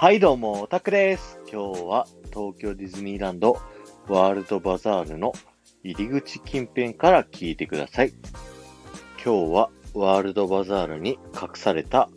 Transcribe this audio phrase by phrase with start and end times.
[0.00, 1.38] はいどうも、オタクです。
[1.52, 3.60] 今日は東京ディズニーランド
[4.08, 5.34] ワールドバザールの
[5.84, 8.14] 入り口近辺から聞いてください。
[9.22, 12.08] 今日はワールドバザールに隠された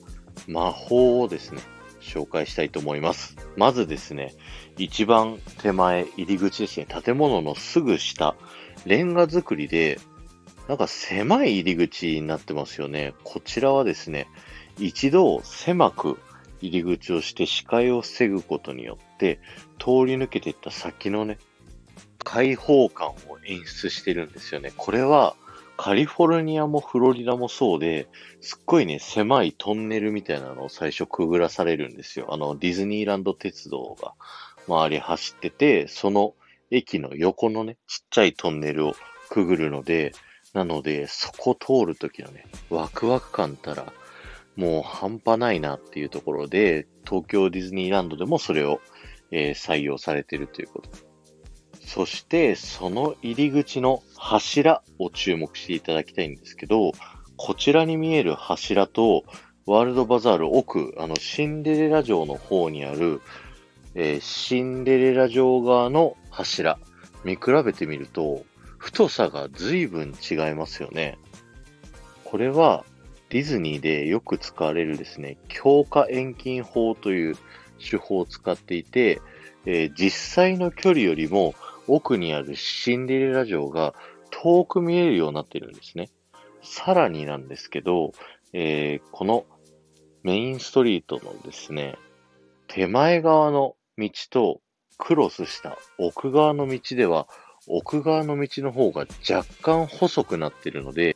[0.48, 1.59] 魔法をですね、
[2.00, 3.36] 紹介したいと思います。
[3.57, 4.34] まずですね、
[4.77, 8.38] 一番手前入り口ですね、建物のすぐ下、
[8.86, 10.00] レンガ造りで、
[10.70, 13.13] なんか狭い入り口になってますよね。
[13.25, 14.30] こちらはですね、
[14.80, 16.18] 一度狭く
[16.67, 19.40] 入り口をして視界を防ぐことによって、
[19.80, 21.38] 通り抜けていった先のね、
[22.23, 24.72] 開放感を演出してるんですよね。
[24.76, 25.36] これは
[25.76, 28.08] カリフォルニアもフロリダもそうで、
[28.41, 32.27] すっごいね、狭いトンネルみたいなのを最初くぐらされるんですよ。
[32.30, 34.14] あの、ディズニーランド鉄道が
[34.67, 36.36] 周り走ってて、その
[36.72, 38.94] 駅の横のね、ちっちゃいトンネルを
[39.30, 40.14] くぐるので、
[40.53, 43.91] なので、そこ通るときのね、ワクワク感たら、
[44.55, 48.80] もう半端ないなっていうところで、東京ディズニーランドでもそれを、
[49.31, 50.89] えー採用されているということ。
[51.86, 56.91] そして、その入り口の柱を注目していただきたいんですけど、
[57.36, 59.23] こちらに見える柱と、
[59.66, 63.22] ワールドバザール奥、あの、シンデレラ城の方にある、
[63.95, 66.80] えーシンデレラ城側の柱、
[67.23, 68.44] 見比べてみると、
[68.78, 71.17] 太さが随分違いますよね。
[72.23, 72.85] これは、
[73.34, 77.36] ディズニーでよく使われるですね、強化遠近法という
[77.80, 79.23] 手法を使っていて、
[79.66, 81.56] えー実際の距離よりも
[81.88, 83.95] 奥にあるシンデレラ城が
[84.30, 86.12] 遠く見えるようになっているんですね。
[86.62, 88.12] さらになんですけど、
[88.53, 89.45] えーこの
[90.22, 91.95] メインストリートのですね、
[92.68, 94.62] 手前側の道と
[95.00, 97.28] クロスした奥側の道では、
[97.68, 101.12] 奥側の道の方が若干細くなっているので、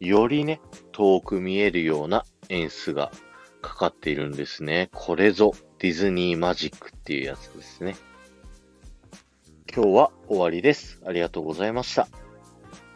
[0.00, 0.60] よりね、
[0.92, 3.10] 遠く見えるような演出が
[3.62, 4.90] かかっているんですね。
[4.92, 7.96] これぞディズニーマジックっていうやつですね。
[9.74, 11.00] 今日は終わりです。
[11.06, 12.08] ありがとうございました。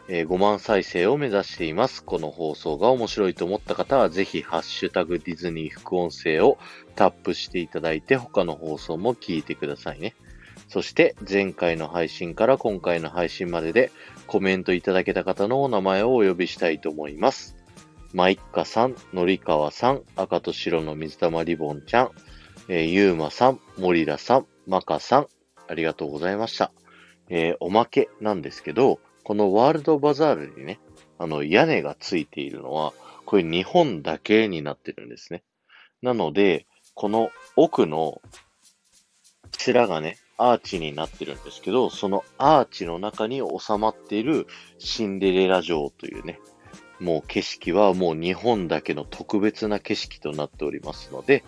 [0.08, 2.04] えー5万再生を目指しています。
[2.04, 6.58] この放送が面白いと思った方は、ぜひ、ハッシュタグディズニー副音声を
[6.96, 10.14] タップしていただいて、他の放送も聞いてくださいね。
[10.70, 13.90] そして、前回の配信から今回の配信までで、
[14.28, 17.56] コメントいただけた方のお名前をお呼びしたいと思います。
[18.14, 22.10] マイッカさん、のりかわさん、赤と白の水玉リボンちゃん、
[22.68, 25.26] えーゆうまさん、森田さん、まかさん、
[25.66, 26.70] ありがとうございました。
[27.28, 30.78] えーおまけなんですけど、このワールドバザールにね、
[31.18, 32.92] あの屋根がついているのは、
[33.26, 35.42] これ日本だけになってるんですね。
[36.00, 38.22] なので、この奥の
[39.50, 44.46] 柱がね、アーチになってるんですけど、そのアーチの中に収まっている
[44.78, 46.40] シンデレラ城というね、
[46.98, 51.44] もう景色はもう日本だけの特別な景色となっておりますので、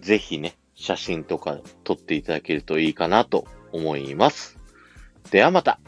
[0.00, 4.58] ぜひね、写真とか撮っていただけるといいかなと思います。
[5.30, 5.80] ではまた